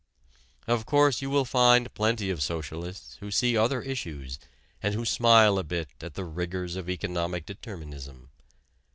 Of 0.65 0.87
course 0.87 1.21
you 1.21 1.29
will 1.29 1.45
find 1.45 1.93
plenty 1.93 2.31
of 2.31 2.41
socialists 2.41 3.17
who 3.19 3.29
see 3.29 3.55
other 3.55 3.83
issues 3.83 4.39
and 4.81 4.95
who 4.95 5.05
smile 5.05 5.59
a 5.59 5.63
bit 5.63 5.89
at 6.01 6.15
the 6.15 6.25
rigors 6.25 6.75
of 6.75 6.89
economic 6.89 7.45
determinism. 7.45 8.31